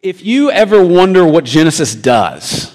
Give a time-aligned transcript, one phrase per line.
[0.00, 2.72] If you ever wonder what Genesis does,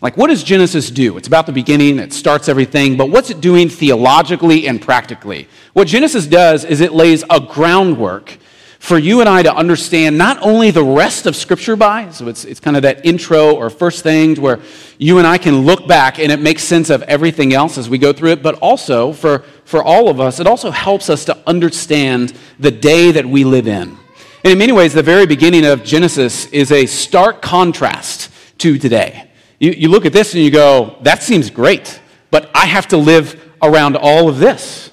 [0.00, 1.16] like what does Genesis do?
[1.16, 5.48] It's about the beginning, it starts everything, but what's it doing theologically and practically?
[5.72, 8.38] What Genesis does is it lays a groundwork
[8.78, 12.44] for you and I to understand not only the rest of Scripture by, so it's,
[12.44, 14.60] it's kind of that intro or first thing where
[14.96, 17.98] you and I can look back and it makes sense of everything else as we
[17.98, 21.36] go through it, but also for, for all of us, it also helps us to
[21.48, 23.98] understand the day that we live in.
[24.42, 29.30] And in many ways, the very beginning of Genesis is a stark contrast to today.
[29.58, 32.00] You, you look at this and you go, that seems great,
[32.30, 34.90] but I have to live around all of this.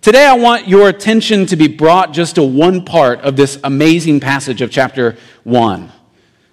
[0.00, 4.18] Today, I want your attention to be brought just to one part of this amazing
[4.18, 5.92] passage of chapter 1.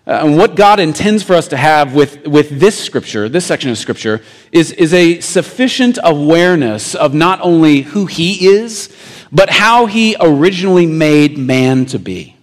[0.07, 3.71] Uh, and what God intends for us to have with, with this scripture, this section
[3.71, 8.95] of scripture, is, is a sufficient awareness of not only who He is,
[9.31, 12.34] but how He originally made man to be.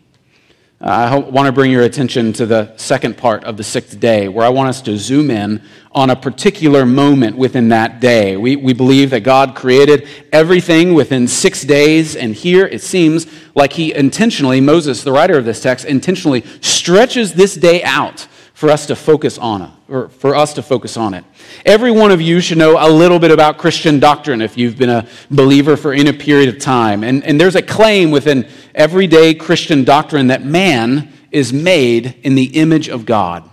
[0.83, 4.27] Uh, I want to bring your attention to the second part of the sixth day,
[4.27, 8.37] where I want us to zoom in on a particular moment within that day.
[8.37, 13.75] We, we believe that God created everything within six days, and here it seems like
[13.75, 18.27] he intentionally, Moses, the writer of this text, intentionally stretches this day out
[18.63, 21.25] for us to focus on it, or for us to focus on it.
[21.67, 24.89] Every one of you should know a little bit about Christian doctrine if you've been
[24.89, 27.03] a believer for any period of time.
[27.03, 32.45] And, and there's a claim within everyday Christian doctrine that man is made in the
[32.57, 33.51] image of God.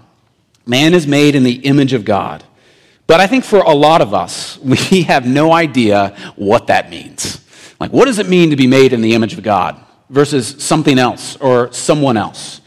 [0.68, 2.44] Man is made in the image of God.
[3.08, 4.60] But I think for a lot of us,
[4.92, 7.44] we have no idea what that means.
[7.80, 11.00] Like, what does it mean to be made in the image of God versus something
[11.00, 12.62] else or someone else?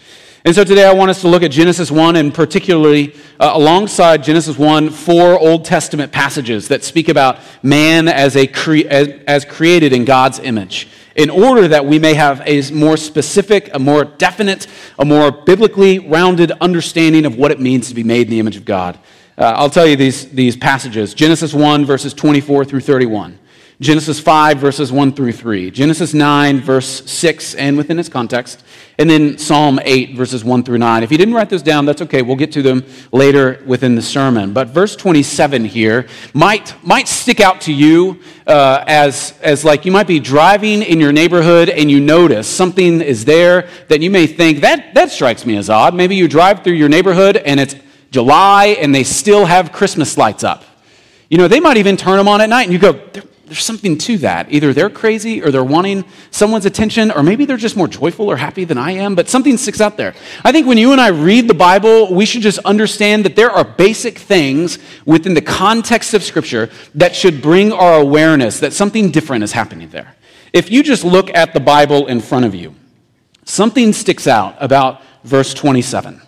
[0.44, 4.24] And so today I want us to look at Genesis 1 and particularly uh, alongside
[4.24, 9.44] Genesis 1, four Old Testament passages that speak about man as, a cre- as, as
[9.44, 14.04] created in God's image in order that we may have a more specific, a more
[14.04, 14.66] definite,
[14.98, 18.56] a more biblically rounded understanding of what it means to be made in the image
[18.56, 18.98] of God.
[19.38, 23.38] Uh, I'll tell you these, these passages Genesis 1, verses 24 through 31.
[23.82, 28.62] Genesis 5, verses 1 through 3, Genesis 9, verse 6, and within its context,
[28.96, 31.02] and then Psalm 8, verses 1 through 9.
[31.02, 32.22] If you didn't write those down, that's okay.
[32.22, 34.52] We'll get to them later within the sermon.
[34.52, 39.90] But verse 27 here might, might stick out to you uh, as, as like you
[39.90, 44.28] might be driving in your neighborhood and you notice something is there that you may
[44.28, 45.92] think, that, that strikes me as odd.
[45.92, 47.74] Maybe you drive through your neighborhood and it's
[48.12, 50.62] July and they still have Christmas lights up.
[51.28, 52.92] You know, they might even turn them on at night and you go,
[53.52, 54.50] there's something to that.
[54.50, 58.36] Either they're crazy or they're wanting someone's attention, or maybe they're just more joyful or
[58.38, 60.14] happy than I am, but something sticks out there.
[60.42, 63.50] I think when you and I read the Bible, we should just understand that there
[63.50, 69.10] are basic things within the context of Scripture that should bring our awareness that something
[69.10, 70.14] different is happening there.
[70.54, 72.74] If you just look at the Bible in front of you,
[73.44, 76.22] something sticks out about verse 27.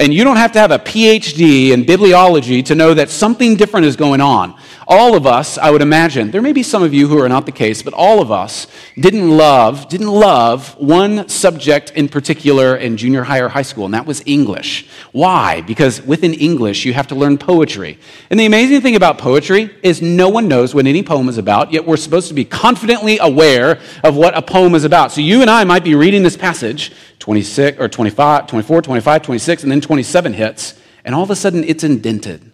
[0.00, 3.84] And you don't have to have a PhD in bibliology to know that something different
[3.84, 4.56] is going on
[4.90, 7.46] all of us, I would imagine, there may be some of you who are not
[7.46, 8.66] the case, but all of us
[8.98, 13.94] didn't love, didn't love one subject in particular in junior high or high school, and
[13.94, 14.88] that was English.
[15.12, 15.60] Why?
[15.60, 18.00] Because within English, you have to learn poetry.
[18.30, 21.72] And the amazing thing about poetry is no one knows what any poem is about,
[21.72, 25.12] yet we're supposed to be confidently aware of what a poem is about.
[25.12, 29.62] So you and I might be reading this passage, 26 or 25, 24, 25, 26,
[29.62, 32.50] and then 27 hits, and all of a sudden it's indented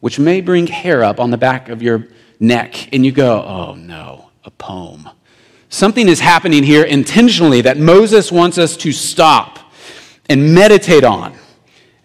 [0.00, 2.06] which may bring hair up on the back of your
[2.38, 5.08] neck, and you go, oh no, a poem.
[5.68, 9.58] Something is happening here intentionally that Moses wants us to stop
[10.28, 11.37] and meditate on.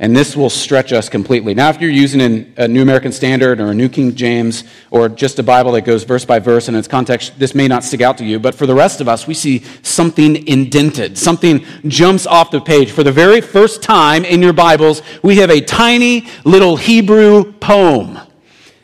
[0.04, 1.54] And this will stretch us completely.
[1.54, 5.40] Now, if you're using a New American Standard or a New King James or just
[5.40, 8.18] a Bible that goes verse by verse in its context, this may not stick out
[8.18, 8.38] to you.
[8.38, 11.18] But for the rest of us, we see something indented.
[11.18, 12.92] Something jumps off the page.
[12.92, 18.20] For the very first time in your Bibles, we have a tiny little Hebrew poem.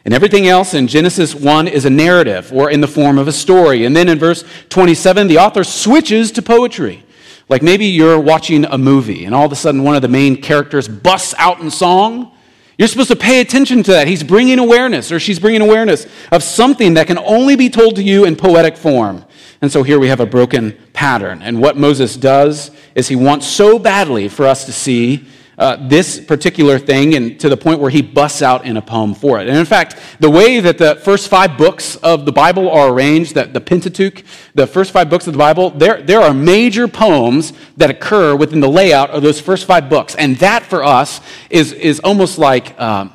[0.06, 3.34] And everything else in Genesis 1 is a narrative or in the form of a
[3.34, 3.84] story.
[3.84, 7.04] And then in verse 27, the author switches to poetry.
[7.50, 10.40] Like maybe you're watching a movie and all of a sudden one of the main
[10.40, 12.32] characters busts out in song.
[12.78, 14.08] You're supposed to pay attention to that.
[14.08, 18.04] He's bringing awareness or she's bringing awareness of something that can only be told to
[18.04, 19.26] you in poetic form.
[19.62, 21.42] And so here we have a broken pattern.
[21.42, 25.28] And what Moses does is he wants so badly for us to see
[25.60, 29.14] uh, this particular thing and to the point where he busts out in a poem
[29.14, 29.48] for it.
[29.50, 33.36] And in fact, the way that the first five books of the Bible are arranged,
[33.36, 34.24] that the Pentateuch,
[34.56, 38.62] the first five books of the Bible, there, there are major poems that occur within
[38.62, 40.16] the layout of those first five books.
[40.16, 41.20] And that for us
[41.50, 43.14] is, is almost like um,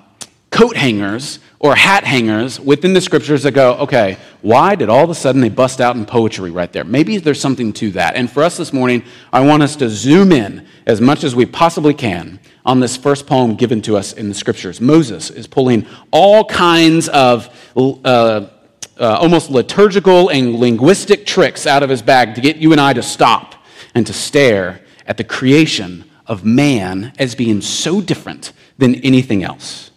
[0.51, 5.09] coat hangers or hat hangers within the scriptures that go, okay, why did all of
[5.09, 6.85] a sudden they bust out in poetry right there?
[6.85, 8.17] Maybe there's something to that.
[8.17, 9.03] And for us this morning,
[9.33, 13.27] I want us to zoom in as much as we possibly can on this first
[13.27, 14.79] poem given to us in the scriptures.
[14.79, 18.47] Moses is pulling all kinds of uh, uh,
[18.99, 23.03] almost liturgical and linguistic tricks out of his bag to get you and I to
[23.03, 23.55] stop
[23.95, 29.93] and to stare at the creation of man as being so different than anything else.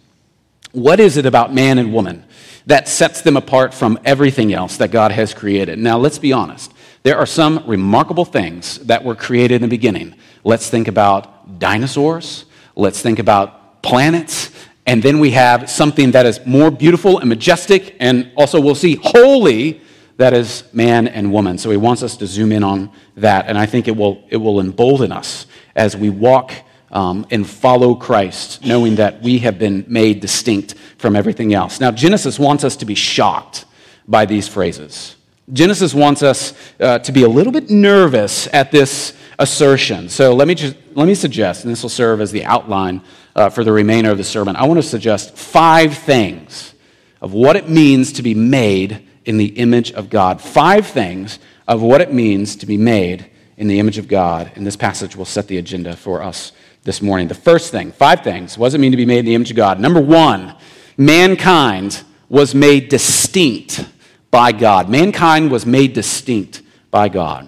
[0.78, 2.24] What is it about man and woman
[2.66, 5.76] that sets them apart from everything else that God has created?
[5.78, 6.72] Now, let's be honest.
[7.02, 10.14] There are some remarkable things that were created in the beginning.
[10.44, 12.44] Let's think about dinosaurs.
[12.76, 14.52] Let's think about planets.
[14.86, 19.00] And then we have something that is more beautiful and majestic, and also we'll see
[19.02, 19.80] holy,
[20.16, 21.58] that is man and woman.
[21.58, 24.36] So he wants us to zoom in on that, and I think it will, it
[24.36, 26.52] will embolden us as we walk
[26.90, 31.80] um, and follow Christ, knowing that we have been made distinct from everything else.
[31.80, 33.64] Now, Genesis wants us to be shocked
[34.06, 35.16] by these phrases.
[35.52, 40.08] Genesis wants us uh, to be a little bit nervous at this assertion.
[40.08, 40.56] So let me,
[40.94, 43.02] let me suggest, and this will serve as the outline
[43.34, 44.56] uh, for the remainder of the sermon.
[44.56, 46.74] I want to suggest five things
[47.20, 50.40] of what it means to be made in the image of God.
[50.40, 54.52] Five things of what it means to be made in the image of God.
[54.54, 56.52] And this passage will set the agenda for us
[56.88, 57.28] this morning.
[57.28, 58.56] The first thing, five things.
[58.56, 59.78] What does it mean to be made in the image of God?
[59.78, 60.54] Number one,
[60.96, 63.86] mankind was made distinct
[64.30, 64.88] by God.
[64.88, 67.46] Mankind was made distinct by God.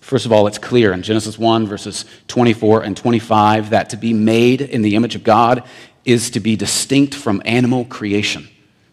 [0.00, 4.12] First of all, it's clear in Genesis 1, verses 24 and 25, that to be
[4.12, 5.64] made in the image of God
[6.04, 8.46] is to be distinct from animal creation.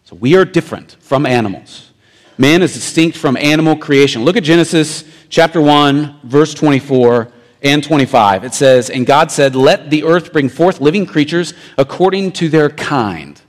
[0.04, 1.90] So we are different from animals.
[2.38, 4.24] Man is distinct from animal creation.
[4.24, 7.32] Look at Genesis chapter 1, verse 24
[7.62, 8.44] and 25.
[8.44, 12.70] It says, And God said, Let the earth bring forth living creatures according to their
[12.70, 13.40] kind,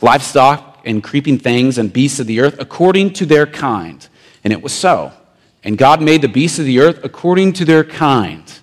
[0.00, 4.08] livestock and creeping things and beasts of the earth according to their kind.
[4.44, 5.12] And it was so.
[5.64, 8.57] And God made the beasts of the earth according to their kind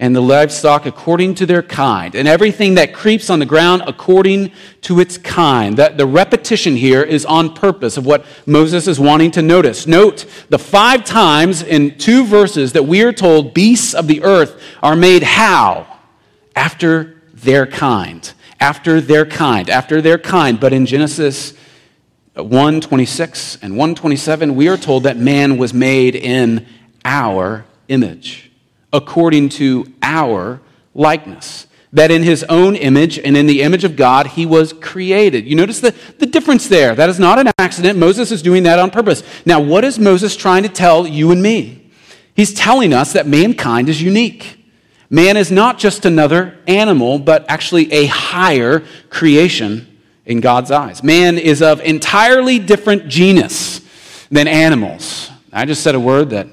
[0.00, 4.52] and the livestock according to their kind, and everything that creeps on the ground according
[4.82, 5.76] to its kind.
[5.76, 9.88] That the repetition here is on purpose of what Moses is wanting to notice.
[9.88, 14.62] Note the five times in two verses that we are told beasts of the earth
[14.82, 15.98] are made how?
[16.54, 18.32] After their kind.
[18.60, 19.68] After their kind.
[19.68, 20.60] After their kind.
[20.60, 21.54] But in Genesis
[22.34, 26.66] 126 and 127, we are told that man was made in
[27.04, 28.47] our image
[28.92, 30.60] according to our
[30.94, 31.66] likeness.
[31.92, 35.46] That in his own image and in the image of God, he was created.
[35.46, 36.94] You notice the, the difference there.
[36.94, 37.98] That is not an accident.
[37.98, 39.22] Moses is doing that on purpose.
[39.46, 41.90] Now, what is Moses trying to tell you and me?
[42.34, 44.58] He's telling us that mankind is unique.
[45.10, 51.02] Man is not just another animal, but actually a higher creation in God's eyes.
[51.02, 53.80] Man is of entirely different genus
[54.30, 55.30] than animals.
[55.50, 56.48] I just said a word that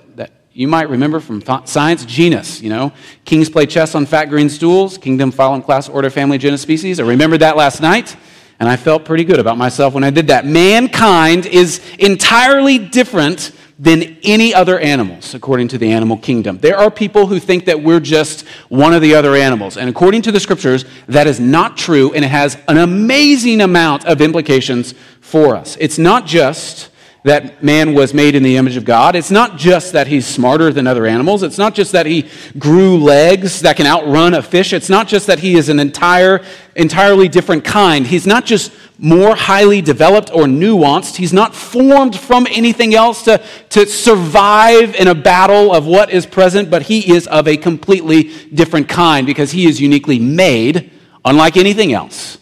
[0.56, 2.94] you might remember from science genus, you know.
[3.26, 6.98] Kings play chess on fat green stools, kingdom, file, class, order, family, genus, species.
[6.98, 8.16] I remembered that last night,
[8.58, 10.46] and I felt pretty good about myself when I did that.
[10.46, 16.58] Mankind is entirely different than any other animals, according to the animal kingdom.
[16.60, 19.76] There are people who think that we're just one of the other animals.
[19.76, 24.06] And according to the scriptures, that is not true, and it has an amazing amount
[24.06, 25.76] of implications for us.
[25.82, 26.92] It's not just
[27.26, 29.16] that man was made in the image of God.
[29.16, 31.42] It's not just that he's smarter than other animals.
[31.42, 32.30] It's not just that he
[32.60, 34.74] grew legs that can outrun a fish.
[34.74, 36.46] It's not just that he is an entire,
[36.76, 38.06] entirely different kind.
[38.06, 41.16] He's not just more highly developed or nuanced.
[41.16, 46.28] He's not formed from anything else to, to survive in a battle of what is
[46.28, 50.92] present, but he is of a completely different kind because he is uniquely made,
[51.26, 52.38] unlike anything else,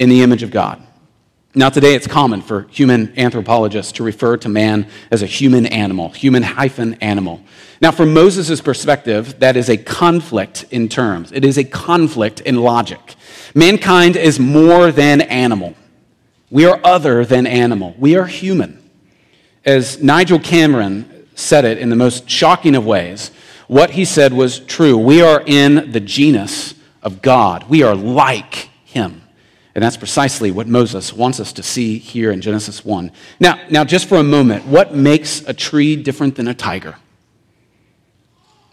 [0.00, 0.85] in the image of God.
[1.58, 6.10] Now, today it's common for human anthropologists to refer to man as a human animal,
[6.10, 7.40] human hyphen animal.
[7.80, 12.56] Now, from Moses' perspective, that is a conflict in terms, it is a conflict in
[12.56, 13.14] logic.
[13.54, 15.74] Mankind is more than animal.
[16.50, 17.94] We are other than animal.
[17.98, 18.90] We are human.
[19.64, 23.30] As Nigel Cameron said it in the most shocking of ways,
[23.66, 24.98] what he said was true.
[24.98, 29.22] We are in the genus of God, we are like him.
[29.76, 33.12] And that's precisely what Moses wants us to see here in Genesis 1.
[33.38, 36.96] Now, now, just for a moment, what makes a tree different than a tiger?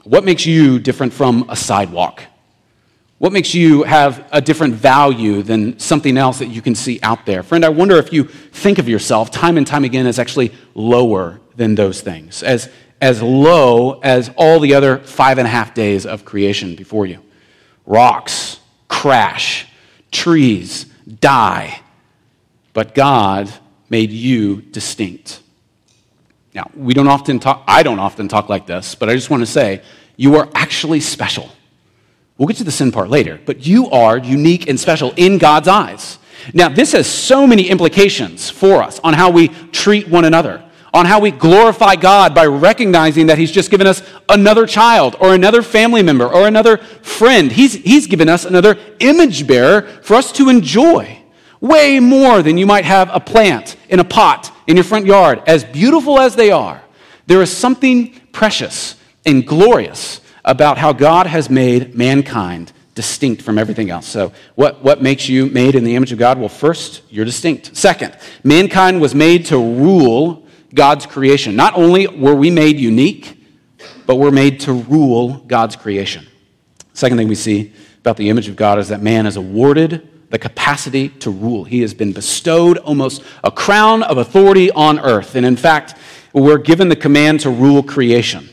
[0.05, 2.23] What makes you different from a sidewalk?
[3.17, 7.25] What makes you have a different value than something else that you can see out
[7.25, 7.43] there?
[7.43, 11.41] Friend, I wonder if you think of yourself time and time again as actually lower
[11.57, 12.69] than those things, as,
[13.01, 17.19] as low as all the other five and a half days of creation before you.
[17.85, 19.67] Rocks crash,
[20.09, 20.85] trees
[21.19, 21.79] die.
[22.73, 23.51] but God
[23.89, 25.41] made you distinct.
[26.53, 29.41] Now, we don't often talk, I don't often talk like this, but I just want
[29.41, 29.81] to say,
[30.17, 31.49] you are actually special.
[32.37, 35.67] We'll get to the sin part later, but you are unique and special in God's
[35.67, 36.17] eyes.
[36.53, 40.63] Now, this has so many implications for us on how we treat one another,
[40.93, 45.33] on how we glorify God by recognizing that He's just given us another child or
[45.33, 47.51] another family member or another friend.
[47.51, 51.19] He's, he's given us another image bearer for us to enjoy.
[51.59, 55.41] Way more than you might have a plant in a pot in your front yard.
[55.47, 56.83] As beautiful as they are,
[57.25, 63.89] there is something precious and glorious about how God has made mankind distinct from everything
[63.89, 64.05] else.
[64.07, 66.37] So, what, what makes you made in the image of God?
[66.37, 67.75] Well, first, you're distinct.
[67.75, 70.42] Second, mankind was made to rule
[70.73, 71.55] God's creation.
[71.55, 73.39] Not only were we made unique,
[74.05, 76.27] but we're made to rule God's creation.
[76.93, 80.39] Second thing we see about the image of God is that man is awarded the
[80.39, 81.63] capacity to rule.
[81.63, 85.35] He has been bestowed almost a crown of authority on earth.
[85.35, 85.95] And in fact,
[86.33, 88.49] we're given the command to rule creation.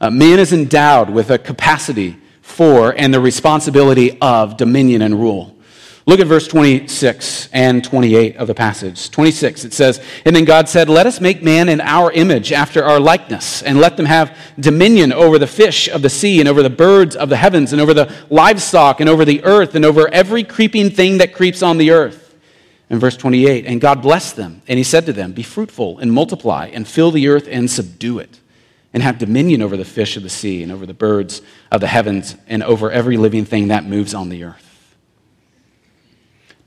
[0.00, 5.54] Uh, man is endowed with a capacity for and the responsibility of dominion and rule.
[6.06, 9.10] Look at verse 26 and 28 of the passage.
[9.10, 12.84] 26, it says, And then God said, Let us make man in our image, after
[12.84, 16.62] our likeness, and let them have dominion over the fish of the sea, and over
[16.62, 20.08] the birds of the heavens, and over the livestock, and over the earth, and over
[20.08, 22.34] every creeping thing that creeps on the earth.
[22.88, 26.10] In verse 28, And God blessed them, and he said to them, Be fruitful and
[26.10, 28.40] multiply, and fill the earth and subdue it
[28.92, 31.86] and have dominion over the fish of the sea and over the birds of the
[31.86, 34.69] heavens and over every living thing that moves on the earth.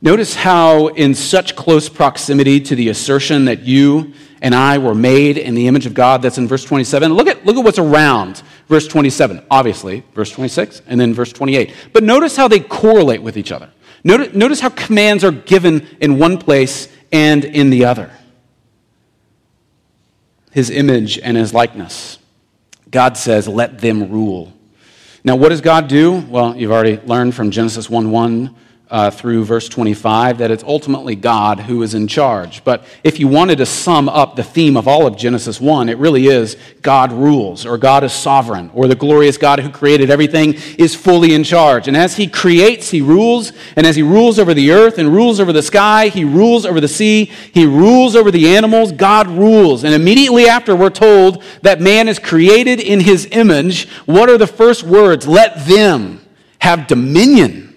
[0.04, 5.38] Notice how, in such close proximity to the assertion that you and I were made
[5.38, 7.14] in the image of God, that's in verse 27.
[7.14, 9.46] Look at, look at what's around verse 27.
[9.50, 11.74] Obviously, verse 26, and then verse 28.
[11.94, 13.72] But notice how they correlate with each other.
[14.04, 18.12] Notice, notice how commands are given in one place and in the other
[20.52, 22.20] his image and his likeness.
[22.92, 24.54] God says, let them rule.
[25.24, 26.20] Now, what does God do?
[26.20, 28.56] Well, you've already learned from Genesis 1 1
[28.94, 32.64] uh, through verse 25 that it's ultimately God who is in charge.
[32.64, 35.98] But if you wanted to sum up the theme of all of Genesis 1, it
[35.98, 40.54] really is God rules, or God is sovereign, or the glorious God who created everything
[40.78, 41.88] is fully in charge.
[41.88, 43.52] And as He creates, He rules.
[43.76, 46.80] And as He rules over the earth and rules over the sky, He rules over
[46.80, 48.92] the sea, He rules over the animals.
[48.92, 49.84] God rules.
[49.84, 53.90] And immediately after, we're told that man is created in His image.
[54.06, 55.28] What are the first words?
[55.28, 56.24] Let them
[56.60, 57.73] have dominion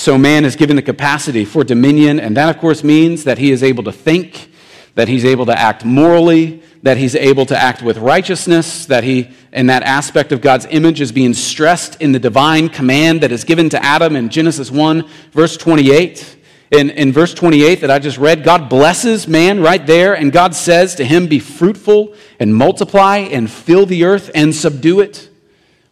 [0.00, 3.50] so man is given the capacity for dominion, and that, of course, means that he
[3.50, 4.50] is able to think,
[4.94, 9.28] that he's able to act morally, that he's able to act with righteousness, that he,
[9.52, 13.44] in that aspect of God's image, is being stressed in the divine command that is
[13.44, 16.38] given to Adam in Genesis 1, verse 28.
[16.70, 20.54] In, in verse 28 that I just read, God blesses man right there, and God
[20.54, 25.28] says to him, Be fruitful and multiply and fill the earth and subdue it,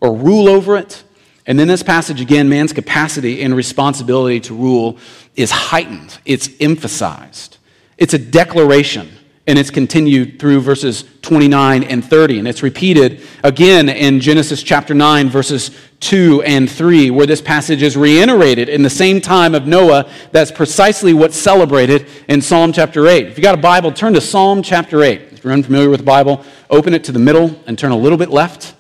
[0.01, 1.05] or rule over it.
[1.49, 4.99] And in this passage, again, man's capacity and responsibility to rule
[5.35, 7.57] is heightened, it's emphasized.
[7.97, 9.11] It's a declaration,
[9.47, 12.41] and it's continued through verses 29 and 30.
[12.41, 17.83] And it's repeated again in Genesis chapter 9, verses 2 and 3, where this passage
[17.83, 20.09] is reiterated in the same time of Noah.
[20.33, 23.27] That's precisely what's celebrated in Psalm chapter 8.
[23.27, 25.23] If you got a Bible, turn to Psalm chapter 8.
[25.33, 28.19] If you're unfamiliar with the Bible, open it to the middle and turn a little
[28.19, 28.75] bit left.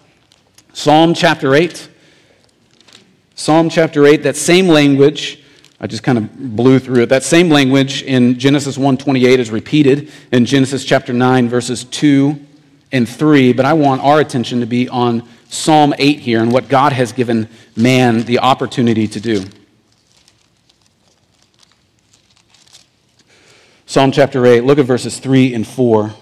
[0.75, 1.89] Psalm chapter 8.
[3.39, 5.45] Psalm chapter 8, that same language,
[5.81, 7.09] I just kind of blew through it.
[7.09, 12.37] That same language in Genesis 1:28 is repeated in Genesis chapter 9 verses 2
[12.91, 16.69] and 3, but I want our attention to be on Psalm 8 here and what
[16.69, 19.45] God has given man the opportunity to do.
[23.87, 26.13] Psalm chapter 8, look at verses 3 and 4.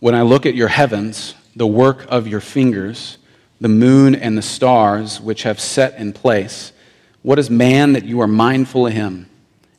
[0.00, 3.18] When I look at your heavens, the work of your fingers,
[3.60, 6.72] the moon and the stars which have set in place,
[7.20, 9.28] what is man that you are mindful of him,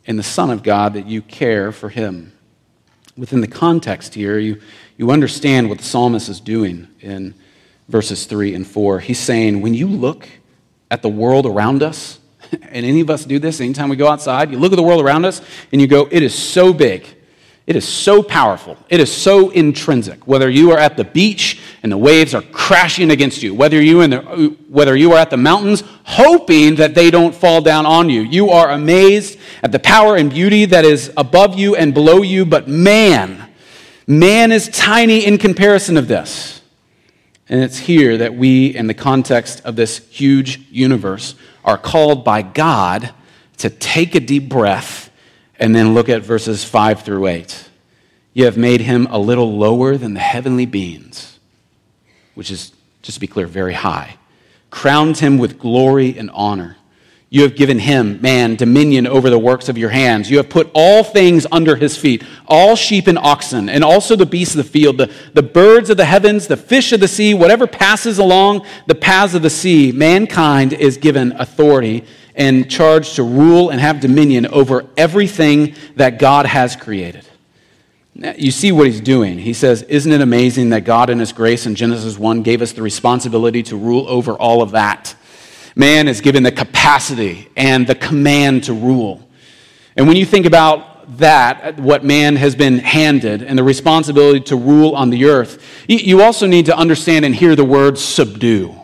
[0.06, 2.34] and the Son of God that you care for him?
[3.18, 4.62] Within the context here, you,
[4.96, 7.34] you understand what the psalmist is doing in
[7.90, 9.00] verses 3 and 4.
[9.00, 10.30] He's saying, when you look
[10.92, 12.20] at the world around us,
[12.52, 15.02] and any of us do this anytime we go outside, you look at the world
[15.02, 17.08] around us and you go, it is so big
[17.72, 18.76] it is so powerful.
[18.90, 20.28] It is so intrinsic.
[20.28, 24.02] Whether you are at the beach and the waves are crashing against you, whether you,
[24.02, 24.20] in the,
[24.68, 28.50] whether you are at the mountains hoping that they don't fall down on you, you
[28.50, 32.46] are amazed at the power and beauty that is above you and below you.
[32.46, 33.50] But man,
[34.06, 36.62] man is tiny in comparison of this.
[37.48, 42.42] And it's here that we, in the context of this huge universe, are called by
[42.42, 43.14] God
[43.60, 45.10] to take a deep breath
[45.62, 47.70] and then look at verses 5 through 8.
[48.34, 51.40] You have made him a little lower than the heavenly beings,
[52.34, 54.18] which is, just to be clear, very high.
[54.72, 56.78] Crowned him with glory and honor.
[57.30, 60.32] You have given him, man, dominion over the works of your hands.
[60.32, 64.26] You have put all things under his feet, all sheep and oxen, and also the
[64.26, 67.34] beasts of the field, the, the birds of the heavens, the fish of the sea,
[67.34, 69.92] whatever passes along the paths of the sea.
[69.92, 76.46] Mankind is given authority and charged to rule and have dominion over everything that God
[76.46, 77.26] has created.
[78.14, 79.40] Now, you see what he's doing.
[79.40, 82.74] He says, Isn't it amazing that God, in his grace in Genesis 1, gave us
[82.74, 85.16] the responsibility to rule over all of that?
[85.76, 89.28] Man is given the capacity and the command to rule.
[89.96, 94.56] And when you think about that, what man has been handed, and the responsibility to
[94.56, 98.76] rule on the earth, you also need to understand and hear the word subdue.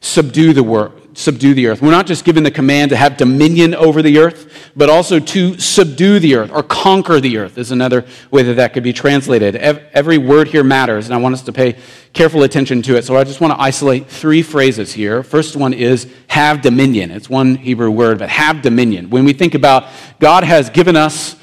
[0.00, 1.80] Subdue the word, subdue the earth.
[1.80, 5.58] We're not just given the command to have dominion over the earth, but also to
[5.58, 9.56] subdue the earth or conquer the earth is another way that that could be translated.
[9.56, 11.76] Every word here matters, and I want us to pay
[12.12, 13.04] careful attention to it.
[13.04, 15.22] So I just want to isolate three phrases here.
[15.22, 17.10] First one is have dominion.
[17.10, 19.08] It's one Hebrew word, but have dominion.
[19.08, 19.88] When we think about
[20.20, 21.34] God has given us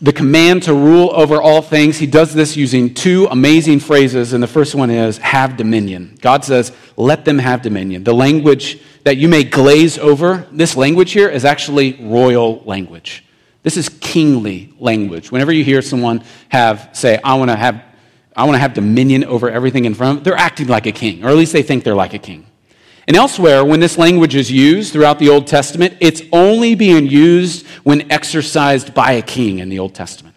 [0.00, 4.32] the command to rule over all things, he does this using two amazing phrases.
[4.32, 6.16] And the first one is, have dominion.
[6.20, 8.04] God says, let them have dominion.
[8.04, 13.24] The language that you may glaze over, this language here is actually royal language.
[13.64, 15.32] This is kingly language.
[15.32, 17.82] Whenever you hear someone have, say, I want to have,
[18.36, 20.92] I want to have dominion over everything in front of them, they're acting like a
[20.92, 22.46] king, or at least they think they're like a king.
[23.08, 27.66] And elsewhere, when this language is used throughout the Old Testament, it's only being used
[27.82, 30.36] when exercised by a king in the Old Testament.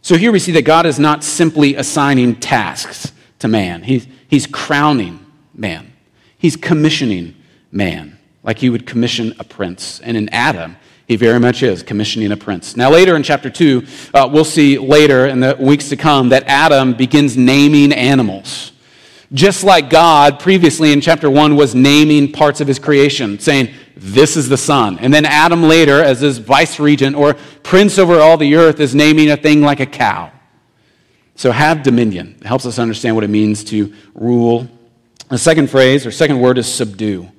[0.00, 4.46] So here we see that God is not simply assigning tasks to man, He's, he's
[4.46, 5.92] crowning man,
[6.38, 7.34] He's commissioning
[7.72, 9.98] man, like He would commission a prince.
[10.00, 10.76] And in Adam,
[11.08, 12.76] he very much is commissioning a prince.
[12.76, 16.44] Now, later in chapter 2, uh, we'll see later in the weeks to come that
[16.46, 18.72] Adam begins naming animals.
[19.32, 24.36] Just like God previously in chapter 1 was naming parts of his creation, saying, This
[24.36, 24.98] is the sun.
[25.00, 28.94] And then Adam later, as his vice regent or prince over all the earth, is
[28.94, 30.32] naming a thing like a cow.
[31.34, 32.36] So have dominion.
[32.40, 34.66] It helps us understand what it means to rule.
[35.28, 37.30] The second phrase or second word is subdue.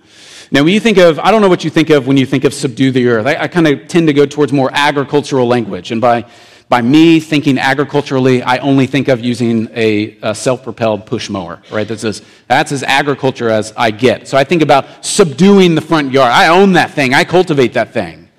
[0.51, 2.43] Now, when you think of, I don't know what you think of when you think
[2.43, 3.25] of subdue the earth.
[3.25, 5.91] I, I kind of tend to go towards more agricultural language.
[5.91, 6.25] And by
[6.69, 11.61] by me thinking agriculturally, I only think of using a, a self propelled push mower,
[11.71, 11.87] right?
[11.87, 14.27] That's as, that's as agriculture as I get.
[14.27, 16.31] So I think about subduing the front yard.
[16.31, 18.29] I own that thing, I cultivate that thing.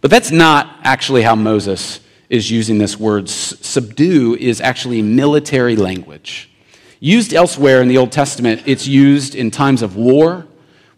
[0.00, 3.28] But that's not actually how Moses is using this word.
[3.28, 6.50] Subdue is actually military language.
[6.98, 10.46] Used elsewhere in the Old Testament, it's used in times of war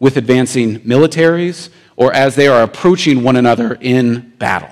[0.01, 4.70] with advancing militaries or as they are approaching one another in battle.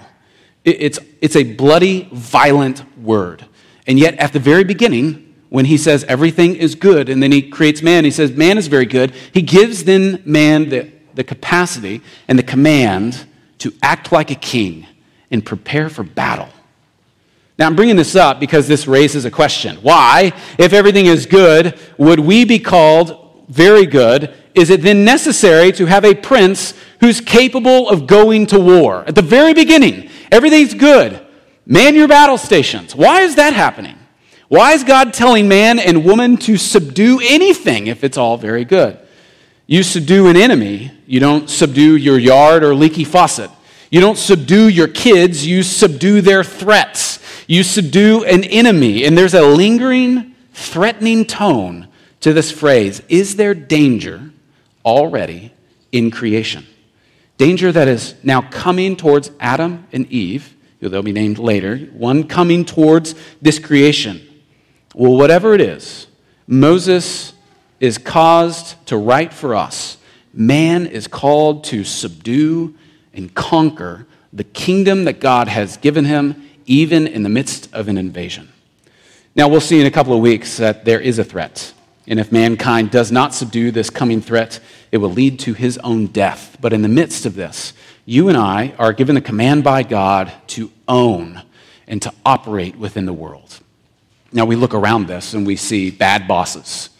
[0.66, 3.46] It's, it's a bloody, violent word.
[3.86, 7.40] And yet, at the very beginning, when he says everything is good, and then he
[7.40, 12.02] creates man, he says man is very good, he gives then man the, the capacity
[12.26, 13.26] and the command
[13.58, 14.86] to act like a king
[15.30, 16.48] and prepare for battle.
[17.58, 19.76] Now, I'm bringing this up because this raises a question.
[19.76, 24.34] Why, if everything is good, would we be called very good?
[24.54, 29.04] Is it then necessary to have a prince who's capable of going to war?
[29.06, 31.24] At the very beginning, Everything's good.
[31.66, 32.94] Man your battle stations.
[32.94, 33.96] Why is that happening?
[34.48, 38.98] Why is God telling man and woman to subdue anything if it's all very good?
[39.66, 43.50] You subdue an enemy, you don't subdue your yard or leaky faucet.
[43.90, 47.18] You don't subdue your kids, you subdue their threats.
[47.48, 49.04] You subdue an enemy.
[49.04, 51.88] And there's a lingering, threatening tone
[52.20, 54.30] to this phrase Is there danger
[54.84, 55.52] already
[55.92, 56.66] in creation?
[57.38, 62.24] Danger that is now coming towards Adam and Eve, who they'll be named later, one
[62.24, 64.26] coming towards this creation.
[64.94, 66.06] Well, whatever it is,
[66.46, 67.34] Moses
[67.80, 69.98] is caused to write for us.
[70.32, 72.74] Man is called to subdue
[73.12, 77.98] and conquer the kingdom that God has given him, even in the midst of an
[77.98, 78.52] invasion.
[79.34, 81.72] Now, we'll see in a couple of weeks that there is a threat.
[82.06, 84.60] And if mankind does not subdue this coming threat,
[84.92, 86.56] it will lead to his own death.
[86.60, 87.72] But in the midst of this,
[88.04, 91.42] you and I are given the command by God to own
[91.88, 93.58] and to operate within the world.
[94.32, 96.90] Now, we look around this and we see bad bosses,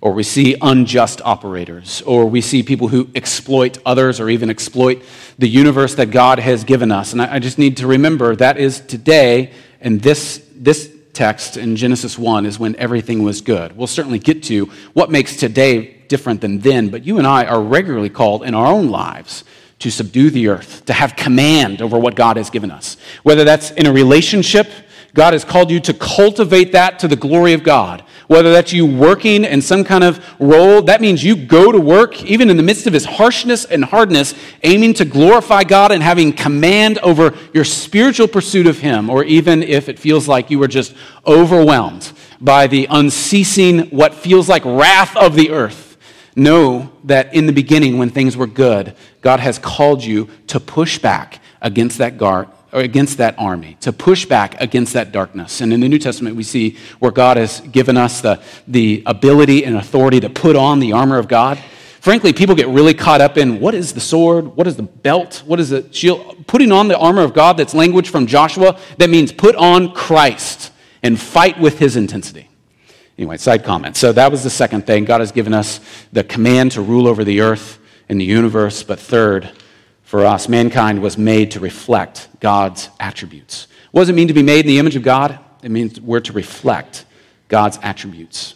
[0.00, 5.02] or we see unjust operators, or we see people who exploit others or even exploit
[5.38, 7.12] the universe that God has given us.
[7.12, 12.18] And I just need to remember that is today and this, this text in Genesis
[12.18, 13.76] 1 is when everything was good.
[13.76, 17.60] We'll certainly get to what makes today different than then, but you and I are
[17.60, 19.42] regularly called in our own lives
[19.78, 22.96] to subdue the earth, to have command over what God has given us.
[23.22, 24.68] Whether that's in a relationship,
[25.16, 28.04] God has called you to cultivate that to the glory of God.
[28.28, 32.22] Whether that's you working in some kind of role, that means you go to work,
[32.22, 36.32] even in the midst of his harshness and hardness, aiming to glorify God and having
[36.32, 40.68] command over your spiritual pursuit of him, or even if it feels like you are
[40.68, 40.94] just
[41.26, 45.86] overwhelmed by the unceasing, what feels like wrath of the earth
[46.38, 50.98] Know that in the beginning, when things were good, God has called you to push
[50.98, 55.60] back against that guard, or against that army, to push back against that darkness.
[55.60, 59.64] And in the New Testament, we see where God has given us the, the ability
[59.64, 61.58] and authority to put on the armor of God.
[62.00, 64.56] Frankly, people get really caught up in what is the sword?
[64.56, 65.42] What is the belt?
[65.44, 66.46] What is the shield?
[66.46, 70.72] Putting on the armor of God, that's language from Joshua, that means put on Christ
[71.02, 72.48] and fight with his intensity.
[73.18, 73.96] Anyway, side comment.
[73.96, 75.04] So that was the second thing.
[75.04, 75.80] God has given us
[76.12, 78.82] the command to rule over the earth and the universe.
[78.82, 79.50] But third,
[80.06, 83.66] for us, mankind was made to reflect God's attributes.
[83.90, 85.38] What does it mean to be made in the image of God?
[85.62, 87.04] It means we're to reflect
[87.48, 88.54] God's attributes.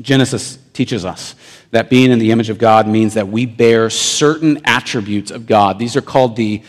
[0.00, 1.34] Genesis teaches us
[1.72, 5.78] that being in the image of God means that we bear certain attributes of God.
[5.78, 6.62] These are called the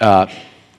[0.00, 0.26] uh,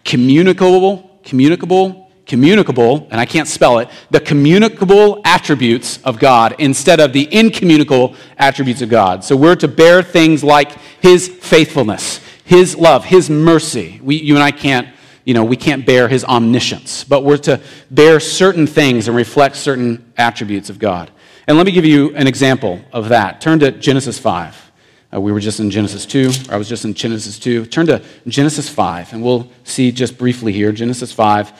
[0.06, 7.14] communicable, communicable communicable, and I can't spell it, the communicable attributes of God instead of
[7.14, 9.24] the incommunicable attributes of God.
[9.24, 14.00] So we're to bear things like His faithfulness, His love, His mercy.
[14.02, 14.88] We, you and I can't,
[15.26, 17.60] you know, we can't bear His omniscience, but we're to
[17.92, 21.12] bear certain things and reflect certain attributes of God.
[21.46, 23.42] And let me give you an example of that.
[23.42, 24.72] Turn to Genesis 5.
[25.14, 27.66] Uh, we were just in Genesis 2, I was just in Genesis 2.
[27.66, 31.52] Turn to Genesis 5, and we'll see just briefly here Genesis 5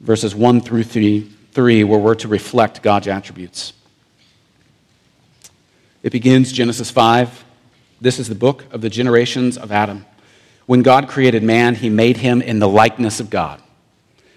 [0.00, 1.20] verses 1 through 3,
[1.52, 3.74] 3 where we're to reflect God's attributes.
[6.02, 7.44] It begins Genesis 5.
[8.00, 10.04] This is the book of the generations of Adam.
[10.66, 13.60] When God created man, he made him in the likeness of God.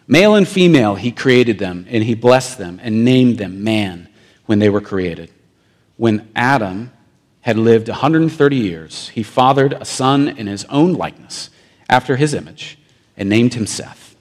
[0.07, 4.07] Male and female, he created them, and he blessed them and named them man
[4.45, 5.31] when they were created.
[5.97, 6.91] When Adam
[7.41, 11.49] had lived 130 years, he fathered a son in his own likeness,
[11.89, 12.77] after his image,
[13.15, 14.15] and named him Seth.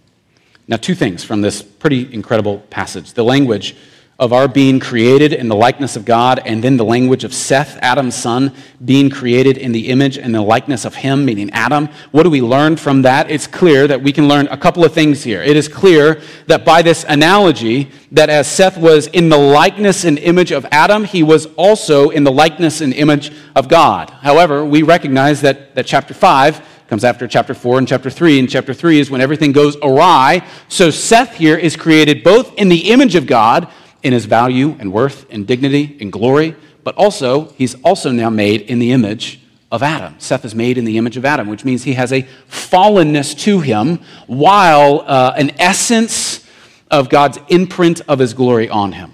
[0.69, 3.77] Now, two things from this pretty incredible passage the language
[4.18, 7.76] of our being created in the likeness of God, and then the language of Seth,
[7.83, 11.88] Adam's son, being created in the image and the likeness of him, meaning Adam.
[12.12, 13.31] What do we learn from that?
[13.31, 15.42] It's clear that we can learn a couple of things here.
[15.42, 20.18] It is clear that by this analogy, that as Seth was in the likeness and
[20.18, 24.09] image of Adam, he was also in the likeness and image of God.
[24.09, 28.38] However, we recognize that, that chapter 5 comes after chapter 4 and chapter 3.
[28.38, 30.46] And chapter 3 is when everything goes awry.
[30.68, 33.68] So Seth here is created both in the image of God,
[34.07, 38.61] in his value and worth and dignity and glory, but also he's also now made
[38.62, 39.40] in the image
[39.73, 40.14] of Adam.
[40.19, 43.59] Seth is made in the image of Adam, which means he has a fallenness to
[43.59, 46.47] him, while uh, an essence
[46.88, 49.12] of God's imprint of his glory on him.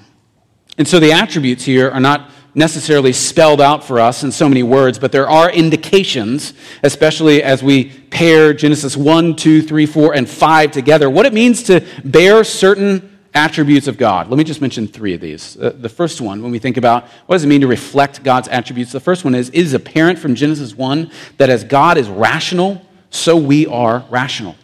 [0.77, 4.63] And so the attributes here are not necessarily spelled out for us in so many
[4.63, 6.53] words, but there are indications,
[6.83, 11.63] especially as we pair Genesis 1, 2, 3, 4, and 5 together, what it means
[11.63, 14.29] to bear certain attributes of God.
[14.29, 15.57] Let me just mention three of these.
[15.57, 18.49] Uh, the first one, when we think about what does it mean to reflect God's
[18.49, 22.09] attributes, the first one is it is apparent from Genesis 1 that as God is
[22.09, 24.57] rational, so we are rational.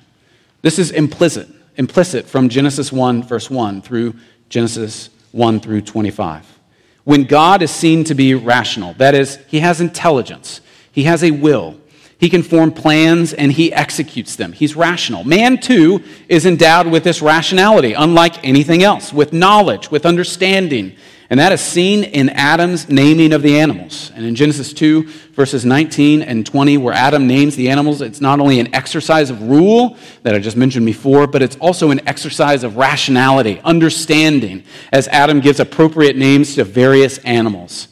[0.62, 4.14] This is implicit, implicit from Genesis 1, verse 1 through
[4.48, 6.58] Genesis 1 through 25
[7.08, 8.92] when God is seen to be rational.
[8.98, 10.60] That is, he has intelligence,
[10.92, 11.80] he has a will,
[12.18, 14.52] he can form plans and he executes them.
[14.52, 15.22] He's rational.
[15.22, 20.96] Man, too, is endowed with this rationality, unlike anything else, with knowledge, with understanding.
[21.30, 24.10] And that is seen in Adam's naming of the animals.
[24.16, 25.04] And in Genesis 2,
[25.34, 29.42] verses 19 and 20, where Adam names the animals, it's not only an exercise of
[29.42, 35.06] rule that I just mentioned before, but it's also an exercise of rationality, understanding, as
[35.08, 37.88] Adam gives appropriate names to various animals.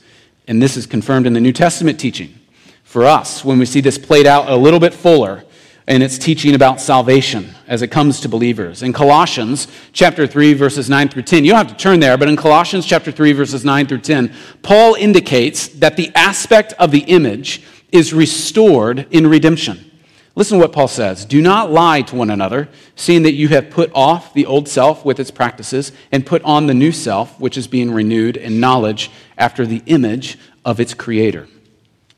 [0.48, 2.40] And this is confirmed in the New Testament teaching.
[2.87, 5.42] For us, when we see this played out a little bit fuller,
[5.88, 8.81] in it's teaching about salvation as it comes to believers.
[8.85, 12.29] In Colossians chapter 3 verses 9 through 10, you don't have to turn there, but
[12.29, 17.01] in Colossians chapter 3 verses 9 through 10, Paul indicates that the aspect of the
[17.01, 19.90] image is restored in redemption.
[20.37, 21.25] Listen to what Paul says.
[21.25, 25.05] Do not lie to one another, seeing that you have put off the old self
[25.05, 29.11] with its practices and put on the new self, which is being renewed in knowledge
[29.37, 31.49] after the image of its creator.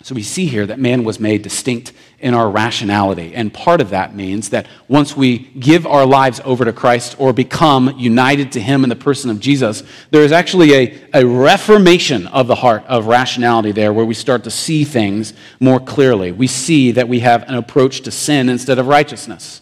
[0.08, 3.34] So we see here that man was made distinct in our rationality.
[3.34, 7.34] And part of that means that once we give our lives over to Christ or
[7.34, 12.26] become united to Him in the person of Jesus, there is actually a, a reformation
[12.28, 16.32] of the heart of rationality there where we start to see things more clearly.
[16.32, 19.60] We see that we have an approach to sin instead of righteousness.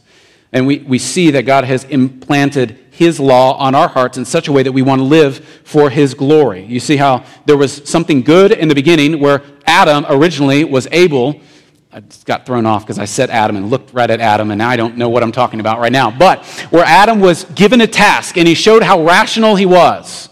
[0.56, 4.48] And we, we see that God has implanted His law on our hearts in such
[4.48, 6.64] a way that we want to live for His glory.
[6.64, 11.42] You see how there was something good in the beginning where Adam originally was able.
[11.92, 14.56] I just got thrown off because I said Adam and looked right at Adam, and
[14.56, 16.10] now I don't know what I'm talking about right now.
[16.10, 20.30] But where Adam was given a task and he showed how rational he was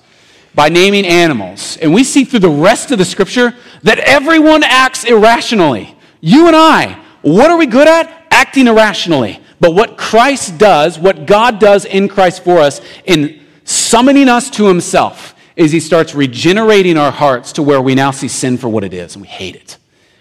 [0.54, 1.76] by naming animals.
[1.76, 5.94] And we see through the rest of the scripture that everyone acts irrationally.
[6.22, 8.26] You and I, what are we good at?
[8.30, 9.43] Acting irrationally.
[9.64, 14.66] But what Christ does, what God does in Christ for us in summoning us to
[14.66, 18.84] himself, is he starts regenerating our hearts to where we now see sin for what
[18.84, 19.78] it is and we hate it.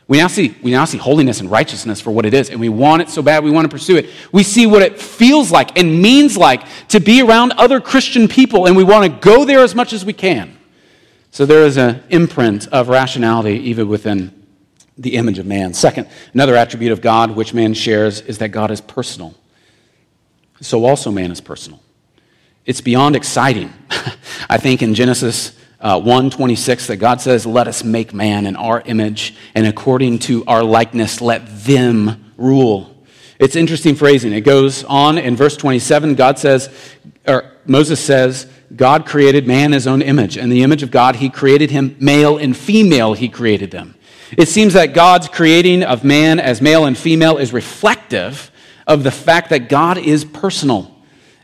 [0.08, 2.70] We now, see, we now see holiness and righteousness for what it is, and we
[2.70, 4.10] want it so bad we want to pursue it.
[4.32, 8.66] We see what it feels like and means like to be around other Christian people,
[8.66, 10.58] and we want to go there as much as we can.
[11.32, 14.43] So there is an imprint of rationality even within
[14.98, 15.74] the image of man.
[15.74, 19.36] Second, another attribute of God which man shares is that God is personal.
[20.62, 21.82] So also man is personal.
[22.66, 23.74] It's beyond exciting.
[24.50, 28.82] I think in Genesis uh, 1:26 that God says, "Let us make man in our
[28.82, 32.90] image and according to our likeness let them rule."
[33.40, 34.32] It's interesting phrasing.
[34.32, 36.70] It goes on in verse 27, God says
[37.28, 41.30] or Moses says, God created man his own image, and the image of God he
[41.30, 43.96] created him male and female he created them.
[44.38, 48.52] It seems that God's creating of man as male and female is reflective
[48.88, 50.90] of the fact that God is personal.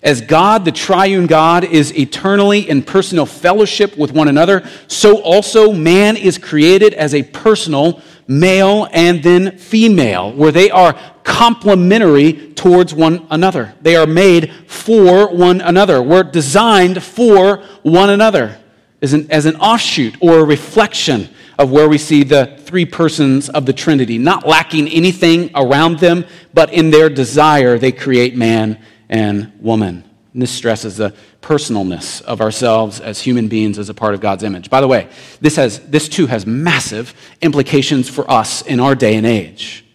[0.01, 5.73] As God, the triune God, is eternally in personal fellowship with one another, so also
[5.73, 12.93] man is created as a personal male and then female, where they are complementary towards
[12.93, 13.73] one another.
[13.81, 16.01] They are made for one another.
[16.01, 18.57] We're designed for one another
[19.01, 23.49] as an, as an offshoot or a reflection of where we see the three persons
[23.49, 28.81] of the Trinity, not lacking anything around them, but in their desire, they create man
[29.09, 30.05] and woman.
[30.31, 34.43] And this stresses the personalness of ourselves as human beings as a part of God's
[34.43, 34.69] image.
[34.69, 35.09] By the way,
[35.41, 39.85] this, has, this too has massive implications for us in our day and age.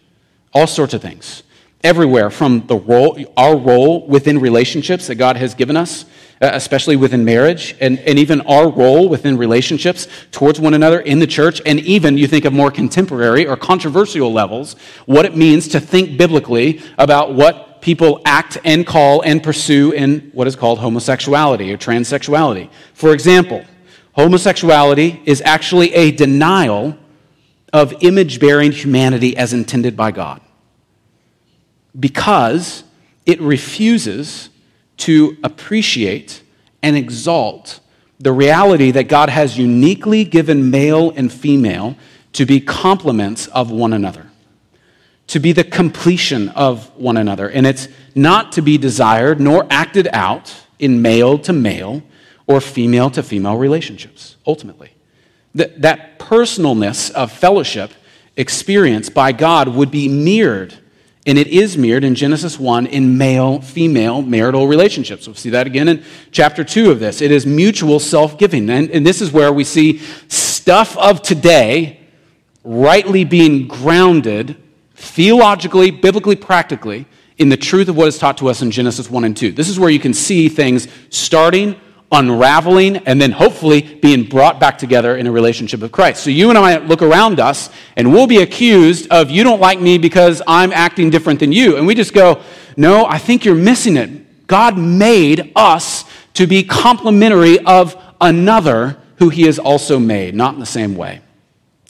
[0.53, 1.41] All sorts of things.
[1.83, 6.05] Everywhere from the role, our role within relationships that God has given us
[6.41, 11.19] Uh, especially within marriage, and, and even our role within relationships towards one another in
[11.19, 14.73] the church, and even you think of more contemporary or controversial levels,
[15.05, 20.29] what it means to think biblically about what people act and call and pursue in
[20.33, 22.69] what is called homosexuality or transsexuality.
[22.93, 23.63] For example,
[24.11, 26.97] homosexuality is actually a denial
[27.71, 30.41] of image bearing humanity as intended by God
[31.97, 32.83] because
[33.25, 34.49] it refuses
[34.97, 36.41] to appreciate
[36.81, 37.79] and exalt
[38.19, 41.95] the reality that God has uniquely given male and female
[42.33, 44.27] to be complements of one another,
[45.27, 47.49] to be the completion of one another.
[47.49, 52.03] And it's not to be desired nor acted out in male to male
[52.47, 54.91] or female to female relationships, ultimately.
[55.55, 57.91] That, that personalness of fellowship
[58.35, 60.77] experienced by God would be mirrored
[61.25, 65.27] and it is mirrored in Genesis 1 in male female marital relationships.
[65.27, 67.21] We'll see that again in chapter 2 of this.
[67.21, 68.69] It is mutual self giving.
[68.69, 71.99] And, and this is where we see stuff of today
[72.63, 74.61] rightly being grounded
[74.95, 77.07] theologically, biblically, practically
[77.37, 79.51] in the truth of what is taught to us in Genesis 1 and 2.
[79.51, 81.79] This is where you can see things starting
[82.15, 86.23] unraveling, and then hopefully being brought back together in a relationship with Christ.
[86.23, 89.79] So you and I look around us, and we'll be accused of, you don't like
[89.79, 91.77] me because I'm acting different than you.
[91.77, 92.41] And we just go,
[92.77, 94.47] no, I think you're missing it.
[94.47, 100.59] God made us to be complementary of another who he has also made, not in
[100.59, 101.21] the same way.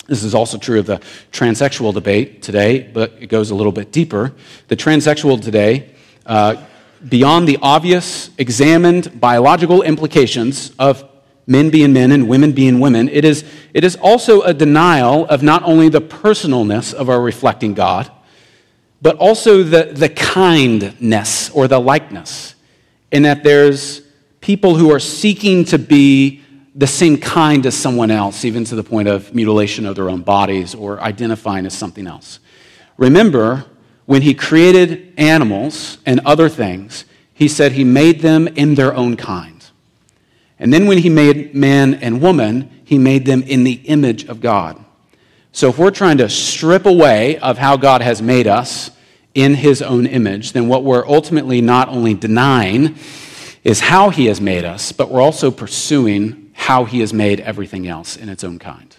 [0.08, 3.92] This is also true of the transsexual debate today, but it goes a little bit
[3.92, 4.34] deeper.
[4.68, 6.64] The transsexual today uh,
[7.08, 11.08] beyond the obvious, examined biological implications of
[11.48, 15.44] men being men and women being women, it is, it is also a denial of
[15.44, 18.12] not only the personalness of our reflecting God,
[19.02, 22.56] but also the, the kindness or the likeness,
[23.12, 24.02] in that there's
[24.42, 26.42] people who are seeking to be
[26.74, 30.22] the same kind as someone else, even to the point of mutilation of their own
[30.22, 32.40] bodies or identifying as something else.
[32.98, 33.66] Remember,
[34.06, 39.18] when he created animals and other things, he said he made them in their own
[39.18, 39.66] kind.
[40.60, 44.40] And then when he made man and woman, he made them in the image of
[44.40, 44.84] God.
[45.52, 48.92] So if we're trying to strip away of how God has made us
[49.34, 52.96] in his own image, then what we're ultimately not only denying
[53.64, 57.88] is how he has made us, but we're also pursuing how he has made everything
[57.88, 58.96] else in its own kind.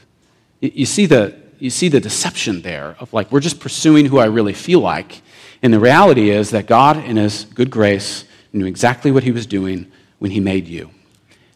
[0.60, 4.26] You see the, you see the deception there of like, we're just pursuing who I
[4.26, 5.22] really feel like.
[5.62, 9.46] And the reality is that God, in his good grace, knew exactly what he was
[9.46, 10.90] doing when he made you.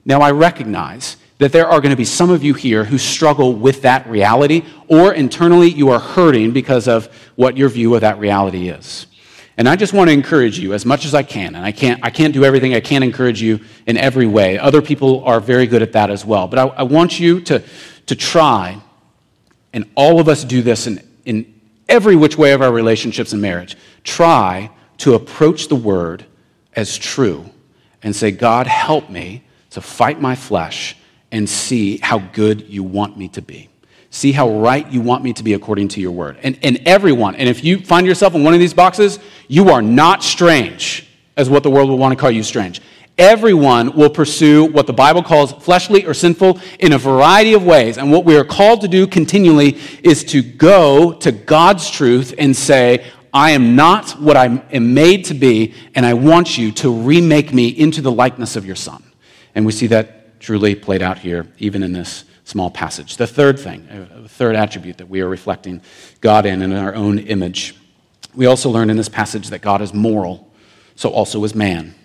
[0.04, 3.54] Now, I recognize that there are going to be some of you here who struggle
[3.54, 8.18] with that reality, or internally you are hurting because of what your view of that
[8.18, 9.06] reality is.
[9.56, 11.54] And I just want to encourage you as much as I can.
[11.54, 12.74] And I can't, I can't do everything.
[12.74, 14.58] I can't encourage you in every way.
[14.58, 16.48] Other people are very good at that as well.
[16.48, 17.62] But I, I want you to,
[18.06, 18.80] to try,
[19.72, 23.42] and all of us do this in, in every which way of our relationships and
[23.42, 26.24] marriage, try to approach the word
[26.74, 27.44] as true
[28.02, 30.96] and say, God, help me to fight my flesh
[31.30, 33.68] and see how good you want me to be.
[34.10, 36.38] See how right you want me to be according to your word.
[36.42, 39.80] And, and everyone, and if you find yourself in one of these boxes, you are
[39.82, 41.06] not strange,
[41.36, 42.82] as what the world will want to call you strange.
[43.20, 47.98] Everyone will pursue what the Bible calls fleshly or sinful in a variety of ways.
[47.98, 52.56] And what we are called to do continually is to go to God's truth and
[52.56, 56.90] say, I am not what I am made to be, and I want you to
[56.90, 59.04] remake me into the likeness of your Son.
[59.54, 63.18] And we see that truly played out here, even in this small passage.
[63.18, 65.82] The third thing, uh, the third attribute that we are reflecting
[66.22, 67.76] God in in our own image.
[68.34, 70.50] We also learn in this passage that God is moral,
[70.96, 71.96] so also is man.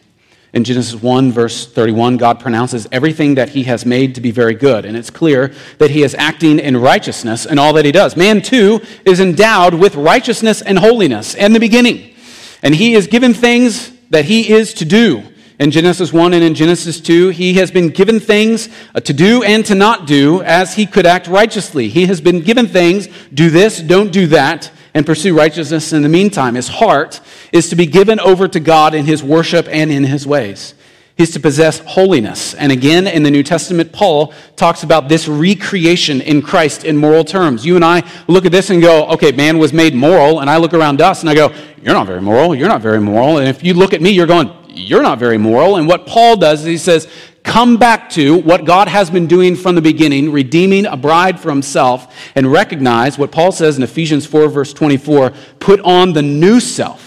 [0.56, 4.56] In Genesis 1, verse 31, God pronounces everything that he has made to be very
[4.56, 8.16] good, and it's clear that he is acting in righteousness in all that he does.
[8.16, 12.16] Man, too, is endowed with righteousness and holiness in the beginning,
[12.64, 15.24] and he is given things that he is to do
[15.58, 19.42] in Genesis 1 and in Genesis 2, he has been given things uh, to do
[19.44, 21.88] and to not do as he could act righteously.
[21.88, 26.10] He has been given things, do this, don't do that, and pursue righteousness in the
[26.10, 26.56] meantime.
[26.56, 30.26] His heart is to be given over to God in his worship and in his
[30.26, 30.74] ways.
[31.18, 32.54] He's to possess holiness.
[32.56, 37.24] And again, in the New Testament, Paul talks about this recreation in Christ in moral
[37.24, 37.66] terms.
[37.66, 40.42] You and I look at this and go, okay, man was made moral.
[40.42, 42.54] And I look around us and I go, you're not very moral.
[42.54, 43.38] You're not very moral.
[43.38, 45.78] And if you look at me, you're going, you're not very moral.
[45.78, 47.08] And what Paul does is he says,
[47.44, 51.50] come back to what God has been doing from the beginning, redeeming a bride for
[51.50, 56.60] himself, and recognize what Paul says in Ephesians 4, verse 24 put on the new
[56.60, 57.05] self,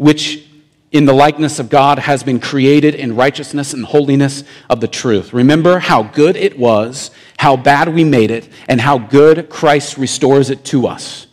[0.00, 0.48] which
[0.92, 5.34] in the likeness of God has been created in righteousness and holiness of the truth.
[5.34, 10.48] Remember how good it was, how bad we made it, and how good Christ restores
[10.48, 11.26] it to us.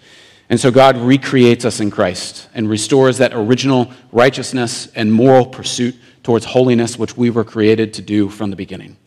[0.49, 5.95] And so God recreates us in Christ and restores that original righteousness and moral pursuit
[6.21, 8.97] towards holiness which we were created to do from the beginning.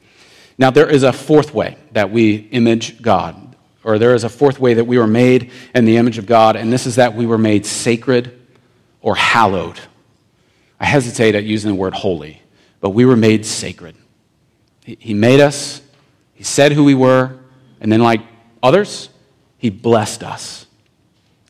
[0.57, 4.59] Now, there is a fourth way that we image God, or there is a fourth
[4.59, 7.27] way that we were made in the image of God, and this is that we
[7.27, 8.40] were made sacred
[9.03, 9.79] or hallowed.
[10.79, 12.43] I hesitate at using the word holy,
[12.81, 13.97] but we were made sacred.
[14.85, 15.83] He made us,
[16.35, 17.39] He said who we were,
[17.81, 18.23] and then, like
[18.63, 19.11] others,
[19.59, 20.67] He blessed us.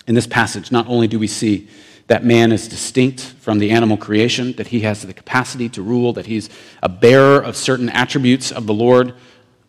[0.07, 1.69] In this passage, not only do we see
[2.11, 6.13] that man is distinct from the animal creation, that he has the capacity to rule,
[6.15, 6.51] that he's
[6.83, 9.15] a bearer of certain attributes of the Lord,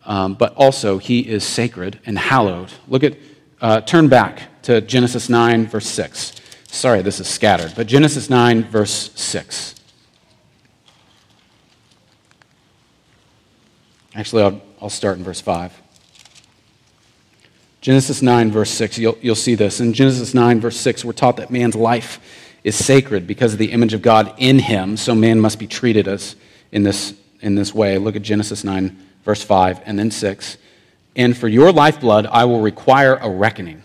[0.04, 2.72] um, but also he is sacred and hallowed.
[2.88, 3.16] Look at,
[3.60, 6.32] uh, turn back to Genesis 9, verse 6.
[6.72, 9.74] Sorry, this is scattered, but Genesis 9, verse 6.
[14.14, 15.80] Actually, I'll, I'll start in verse 5.
[17.82, 19.80] Genesis 9, verse 6, you'll, you'll see this.
[19.80, 22.20] In Genesis 9, verse 6, we're taught that man's life
[22.64, 26.08] is sacred because of the image of God in him, so man must be treated
[26.08, 26.36] as
[26.72, 27.98] in this, in this way.
[27.98, 30.56] Look at Genesis 9, verse 5, and then 6.
[31.16, 33.82] And for your lifeblood I will require a reckoning.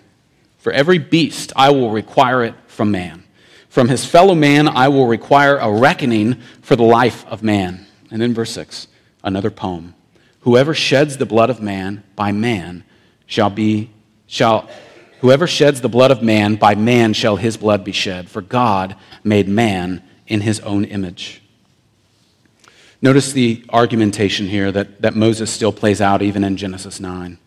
[0.58, 3.24] For every beast I will require it from man.
[3.70, 7.88] From his fellow man I will require a reckoning for the life of man.
[8.12, 8.88] And then verse 6,
[9.24, 9.96] another poem.
[10.42, 12.86] Whoever sheds the blood of man, by man
[13.26, 13.90] shall be
[14.28, 14.70] shall
[15.22, 18.96] whoever sheds the blood of man by man shall his blood be shed for god
[19.24, 21.42] made man in his own image
[23.02, 27.38] notice the argumentation here that, that moses still plays out even in genesis 9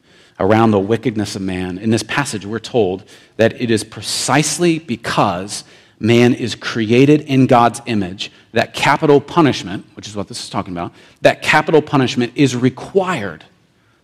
[0.40, 3.04] around the wickedness of man in this passage we're told
[3.36, 5.62] that it is precisely because
[6.00, 10.72] man is created in god's image that capital punishment which is what this is talking
[10.72, 13.44] about that capital punishment is required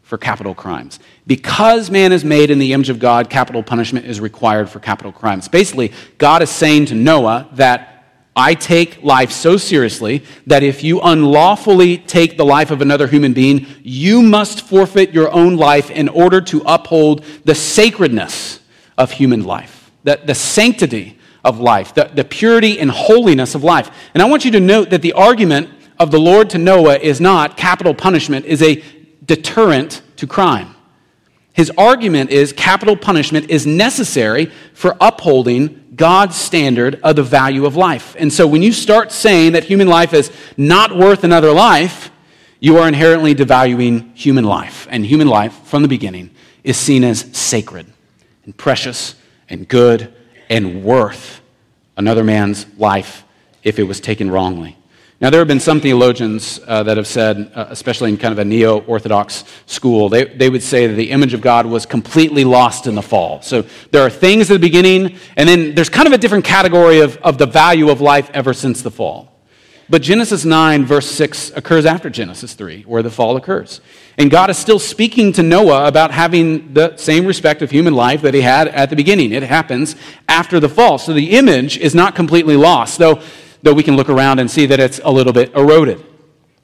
[0.06, 1.00] for capital crimes.
[1.26, 5.10] Because man is made in the image of God, capital punishment is required for capital
[5.10, 5.48] crimes.
[5.48, 7.95] Basically, God is saying to Noah that
[8.36, 13.32] I take life so seriously that if you unlawfully take the life of another human
[13.32, 18.60] being, you must forfeit your own life in order to uphold the sacredness
[18.98, 23.90] of human life, the, the sanctity of life, the, the purity and holiness of life.
[24.12, 27.22] And I want you to note that the argument of the Lord to Noah is
[27.22, 28.82] not capital punishment, is a
[29.24, 30.74] deterrent to crime.
[31.54, 37.74] His argument is capital punishment is necessary for upholding God's standard of the value of
[37.74, 38.14] life.
[38.18, 42.10] And so when you start saying that human life is not worth another life,
[42.60, 44.86] you are inherently devaluing human life.
[44.90, 46.30] And human life, from the beginning,
[46.64, 47.86] is seen as sacred
[48.44, 49.14] and precious
[49.48, 50.12] and good
[50.48, 51.40] and worth
[51.96, 53.24] another man's life
[53.62, 54.75] if it was taken wrongly.
[55.18, 58.38] Now, there have been some theologians uh, that have said, uh, especially in kind of
[58.38, 62.44] a neo Orthodox school, they, they would say that the image of God was completely
[62.44, 63.40] lost in the fall.
[63.40, 67.00] So there are things at the beginning, and then there's kind of a different category
[67.00, 69.32] of, of the value of life ever since the fall.
[69.88, 73.80] But Genesis 9, verse 6, occurs after Genesis 3, where the fall occurs.
[74.18, 78.20] And God is still speaking to Noah about having the same respect of human life
[78.22, 79.32] that he had at the beginning.
[79.32, 79.96] It happens
[80.28, 80.98] after the fall.
[80.98, 83.22] So the image is not completely lost, though
[83.66, 86.04] though we can look around and see that it's a little bit eroded.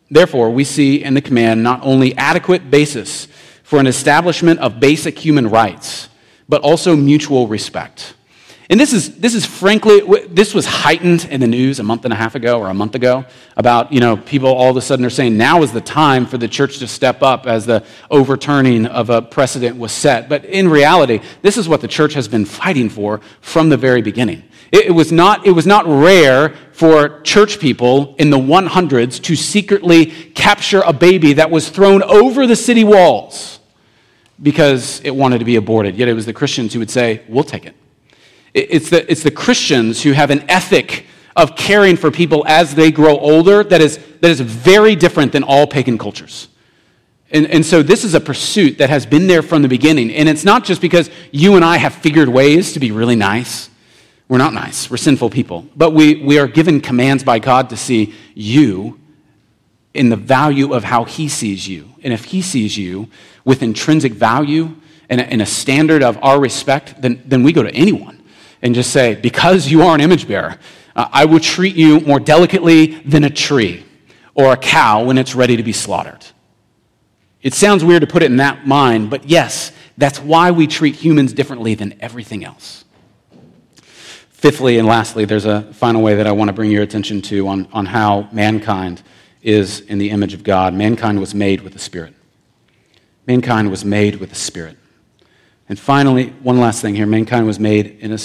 [0.09, 3.27] Therefore, we see in the command not only adequate basis
[3.65, 6.09] for an establishment of basic human rights,
[6.49, 8.15] but also mutual respect.
[8.71, 12.13] And this is, this is frankly, this was heightened in the news a month and
[12.13, 13.25] a half ago or a month ago
[13.57, 16.39] about, you know, people all of a sudden are saying now is the time for
[16.39, 20.29] the church to step up as the overturning of a precedent was set.
[20.29, 24.03] But in reality, this is what the church has been fighting for from the very
[24.03, 24.45] beginning.
[24.73, 30.07] It, was not, it was not rare for church people in the 100s to secretly
[30.07, 33.61] capture a baby that was thrown over the city walls
[34.43, 35.97] because it wanted to be aborted.
[35.97, 37.77] Yet it was the Christians who would say, We'll take it.
[38.55, 41.05] It's the, it's the Christians who have an ethic
[41.37, 45.43] of caring for people as they grow older that is, that is very different than
[45.43, 46.49] all pagan cultures.
[47.31, 50.11] And, and so this is a pursuit that has been there from the beginning.
[50.13, 53.71] And it's not just because you and I have figured ways to be really nice
[54.33, 54.91] we're not nice.
[54.91, 55.67] We're sinful people.
[55.77, 58.99] But we, we are given commands by God to see you
[59.93, 61.91] in the value of how He sees you.
[62.03, 63.11] And if He sees you
[63.45, 64.75] with intrinsic value
[65.11, 68.23] and a, and a standard of our respect, then, then we go to anyone
[68.63, 70.57] and just say, because you are an image bearer,
[70.97, 73.85] uh, I will treat you more delicately than a tree
[74.35, 76.25] or a cow when it's ready to be slaughtered.
[77.43, 80.95] It sounds weird to put it in that mind, but yes, that's why we treat
[80.95, 82.87] humans differently than everything else.
[84.43, 87.47] Fifthly and lastly, there's a final way that I want to bring your attention to
[87.47, 89.01] on, on how mankind
[89.41, 90.75] is in the image of God.
[90.75, 92.13] Mankind was made with the Spirit.
[93.25, 94.77] Mankind was made with the Spirit.
[95.69, 98.19] And finally, one last thing here mankind was made in a,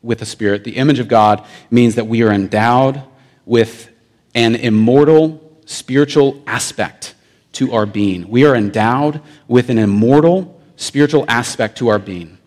[0.00, 0.62] with the Spirit.
[0.62, 3.02] The image of God means that we are endowed
[3.44, 3.90] with
[4.36, 7.16] an immortal spiritual aspect
[7.54, 8.28] to our being.
[8.28, 12.37] We are endowed with an immortal spiritual aspect to our being.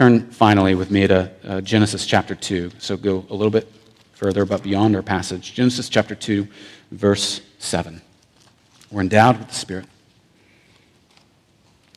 [0.00, 2.70] Turn finally with me to uh, Genesis chapter 2.
[2.78, 3.70] So go a little bit
[4.14, 5.52] further, but beyond our passage.
[5.52, 6.48] Genesis chapter 2,
[6.90, 8.00] verse 7.
[8.90, 9.84] We're endowed with the Spirit.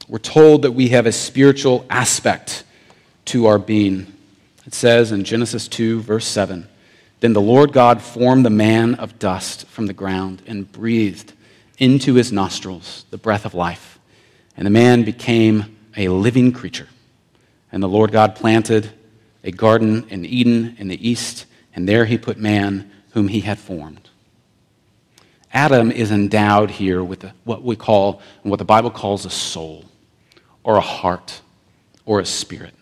[0.10, 2.66] We're told that we have a spiritual aspect
[3.24, 4.12] to our being.
[4.66, 6.68] It says in Genesis 2, verse 7
[7.22, 11.32] Then the Lord God formed the man of dust from the ground and breathed
[11.78, 13.98] into his nostrils the breath of life,
[14.58, 16.90] and the man became a living creature.
[17.74, 18.92] And the Lord God planted
[19.44, 23.58] a garden in Eden in the east, and there he put man whom he had
[23.58, 24.12] formed.
[25.52, 29.86] Adam is endowed here with what we call, what the Bible calls a soul,
[30.64, 31.42] or a heart,
[32.06, 32.76] or a spirit.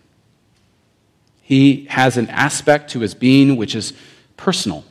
[1.41, 3.93] He has an aspect to his being which is
[4.35, 4.83] personal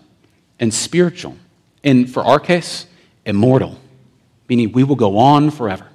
[0.58, 1.36] and spiritual,
[1.84, 2.86] and for our case,
[3.26, 3.78] immortal,
[4.48, 5.89] meaning we will go on forever.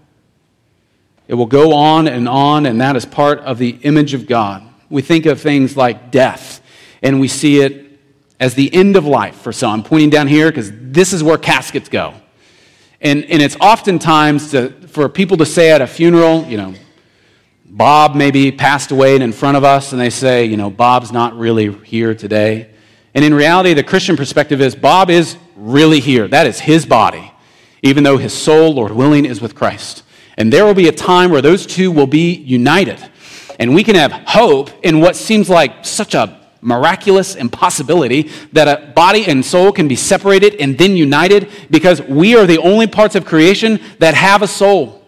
[1.28, 4.64] It will go on and on, and that is part of the image of God.
[4.90, 6.62] We think of things like death,
[7.02, 8.00] and we see it
[8.40, 9.72] as the end of life for some.
[9.80, 12.14] I'm pointing down here because this is where caskets go.
[13.02, 16.74] And, and it's oftentimes to, for people to say at a funeral, you know,
[17.66, 21.38] Bob maybe passed away in front of us, and they say, you know, Bob's not
[21.38, 22.70] really here today.
[23.14, 26.28] And in reality, the Christian perspective is Bob is really here.
[26.28, 27.32] That is his body,
[27.82, 30.04] even though his soul, Lord willing, is with Christ.
[30.38, 33.00] And there will be a time where those two will be united.
[33.60, 38.92] And we can have hope in what seems like such a miraculous impossibility that a
[38.94, 43.16] body and soul can be separated and then united because we are the only parts
[43.16, 45.02] of creation that have a soul.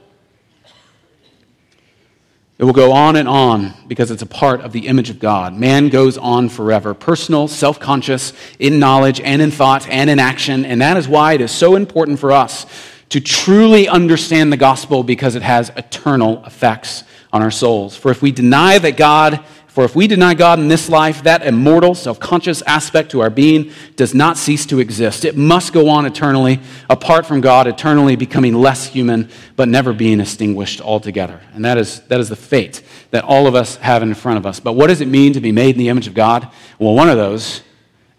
[2.59, 5.53] It will go on and on because it's a part of the image of God.
[5.53, 10.65] Man goes on forever, personal, self conscious, in knowledge and in thought and in action.
[10.65, 12.65] And that is why it is so important for us
[13.09, 17.95] to truly understand the gospel because it has eternal effects on our souls.
[17.95, 19.43] For if we deny that God
[19.77, 23.29] for if we deny God in this life, that immortal, self conscious aspect to our
[23.29, 25.23] being does not cease to exist.
[25.23, 30.19] It must go on eternally, apart from God, eternally becoming less human, but never being
[30.19, 31.39] extinguished altogether.
[31.53, 32.81] And that is, that is the fate
[33.11, 34.59] that all of us have in front of us.
[34.59, 36.49] But what does it mean to be made in the image of God?
[36.79, 37.61] Well, one of those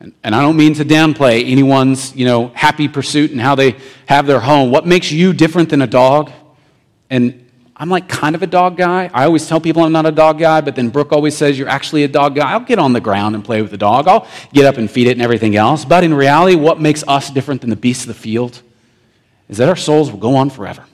[0.01, 3.77] and, and I don't mean to downplay anyone's, you know, happy pursuit and how they
[4.07, 4.71] have their home.
[4.71, 6.31] What makes you different than a dog?
[7.11, 9.11] And I'm like kind of a dog guy.
[9.13, 11.69] I always tell people I'm not a dog guy, but then Brooke always says you're
[11.69, 12.53] actually a dog guy.
[12.53, 14.07] I'll get on the ground and play with the dog.
[14.07, 15.85] I'll get up and feed it and everything else.
[15.85, 18.63] But in reality, what makes us different than the beasts of the field
[19.49, 20.85] is that our souls will go on forever.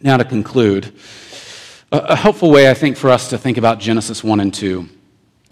[0.00, 0.92] Now, to conclude,
[1.90, 4.88] a helpful way I think for us to think about Genesis 1 and 2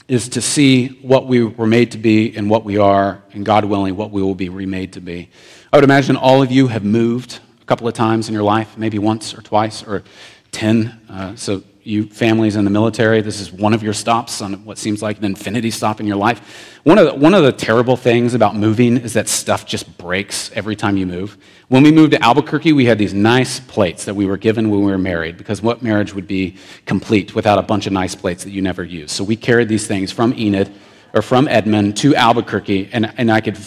[0.09, 3.65] is to see what we were made to be and what we are, and God
[3.65, 5.29] willing, what we will be remade to be.
[5.73, 8.79] I would imagine all of you have moved a couple of times in your life,
[8.79, 10.05] maybe once or twice or
[10.53, 11.01] 10.
[11.09, 14.79] Uh, so, you families in the military, this is one of your stops on what
[14.79, 16.79] seems like an infinity stop in your life.
[16.85, 20.51] One of, the, one of the terrible things about moving is that stuff just breaks
[20.53, 21.39] every time you move.
[21.69, 24.81] When we moved to Albuquerque, we had these nice plates that we were given when
[24.81, 28.45] we were married, because what marriage would be complete without a bunch of nice plates
[28.45, 29.13] that you never use?
[29.13, 30.73] So we carried these things from Enid
[31.15, 33.59] or from Edmond to Albuquerque, and, and I, could,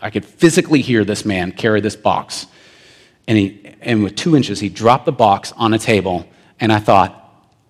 [0.00, 2.46] I could physically hear this man carry this box
[3.26, 6.26] and, he, and with two inches, he dropped the box on a table,
[6.60, 7.21] and I thought,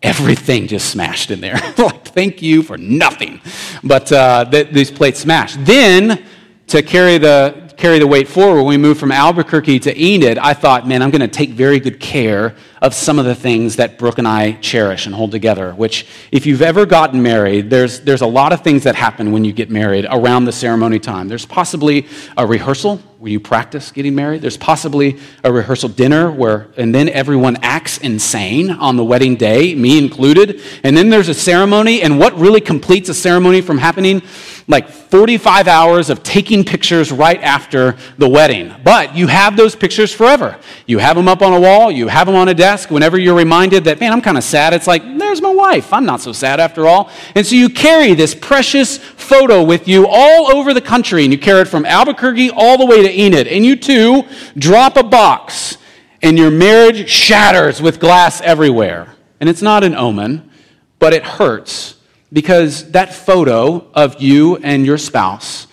[0.03, 1.55] everything just smashed in there.
[1.78, 3.40] like, thank you for nothing.
[3.82, 5.64] But uh, th- these plates smashed.
[5.64, 6.24] Then,
[6.68, 10.55] to carry the, carry the weight forward, when we moved from Albuquerque to Enid, I
[10.55, 13.98] thought, man, I'm going to take very good care of some of the things that
[13.98, 15.72] Brooke and I cherish and hold together.
[15.72, 19.44] Which, if you've ever gotten married, there's, there's a lot of things that happen when
[19.44, 21.28] you get married around the ceremony time.
[21.28, 24.42] There's possibly a rehearsal where you practice getting married.
[24.42, 29.76] There's possibly a rehearsal dinner where, and then everyone acts insane on the wedding day,
[29.76, 30.60] me included.
[30.82, 34.22] And then there's a ceremony, and what really completes a ceremony from happening?
[34.66, 38.74] Like 45 hours of taking pictures right after the wedding.
[38.82, 40.58] But you have those pictures forever.
[40.86, 42.90] You have them up on a wall, you have them on a desk.
[42.90, 45.92] Whenever you're reminded that, man, I'm kind of sad, it's like, there's my wife.
[45.92, 47.08] I'm not so sad after all.
[47.36, 51.38] And so you carry this precious photo with you all over the country, and you
[51.38, 53.46] carry it from Albuquerque all the way Enid.
[53.46, 54.24] And you too
[54.56, 55.76] drop a box,
[56.22, 59.14] and your marriage shatters with glass everywhere.
[59.40, 60.50] And it's not an omen,
[60.98, 61.96] but it hurts
[62.32, 65.66] because that photo of you and your spouse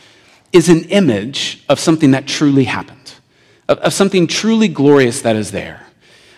[0.52, 3.14] is an image of something that truly happened,
[3.68, 5.86] of, of something truly glorious that is there.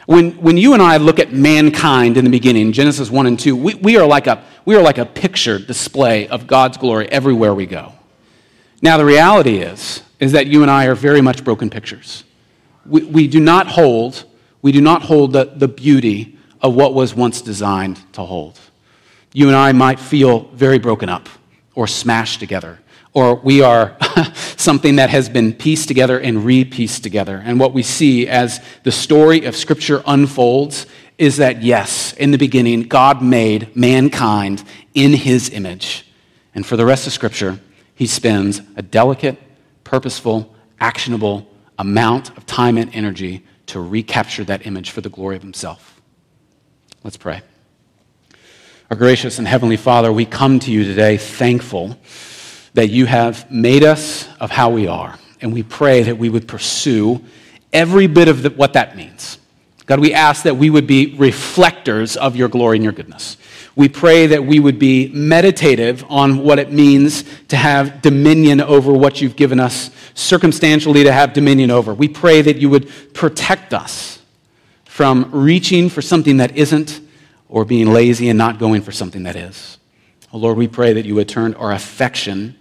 [0.05, 3.55] When, when you and I look at mankind in the beginning, Genesis 1 and 2,
[3.55, 7.53] we, we, are like a, we are like a picture display of God's glory everywhere
[7.53, 7.93] we go.
[8.81, 12.23] Now, the reality is, is that you and I are very much broken pictures.
[12.85, 14.23] We, we do not hold,
[14.61, 18.57] we do not hold the, the beauty of what was once designed to hold.
[19.33, 21.27] You and I might feel very broken up
[21.75, 22.79] or smashed together
[23.13, 23.97] or we are
[24.57, 27.41] something that has been pieced together and re-pieced together.
[27.43, 30.85] And what we see as the story of Scripture unfolds
[31.17, 34.63] is that, yes, in the beginning, God made mankind
[34.93, 36.05] in his image.
[36.55, 37.59] And for the rest of Scripture,
[37.95, 39.37] he spends a delicate,
[39.91, 41.45] purposeful, actionable
[41.77, 45.99] amount of time and energy to recapture that image for the glory of himself.
[47.03, 47.41] Let's pray.
[48.89, 51.97] Our gracious and heavenly Father, we come to you today thankful
[52.73, 55.19] that you have made us of how we are.
[55.41, 57.21] And we pray that we would pursue
[57.73, 59.39] every bit of the, what that means.
[59.87, 63.35] God, we ask that we would be reflectors of your glory and your goodness.
[63.75, 68.91] We pray that we would be meditative on what it means to have dominion over
[68.91, 71.93] what you've given us, circumstantially to have dominion over.
[71.93, 74.19] We pray that you would protect us
[74.83, 76.99] from reaching for something that isn't
[77.47, 79.77] or being lazy and not going for something that is.
[80.33, 82.57] Oh Lord, we pray that you would turn our affection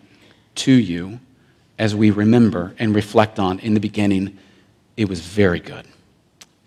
[0.57, 1.21] to you
[1.81, 4.37] as we remember and reflect on in the beginning,
[4.99, 5.87] it was very good.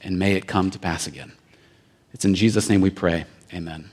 [0.01, 1.33] And may it come to pass again.
[2.13, 3.25] It's in Jesus' name we pray.
[3.53, 3.92] Amen.